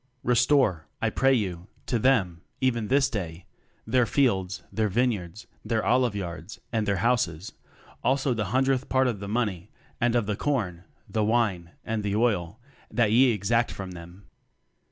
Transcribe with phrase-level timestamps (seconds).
[0.23, 3.45] "Restore, I pray you, to them, even this day,
[3.85, 7.53] their fields, their vineyards, their olive yards, and their houses,
[8.03, 9.69] also the hundredth part of the money,
[10.01, 12.59] and of the corn, the wine, and the oil,
[12.89, 14.25] that ye exact of them.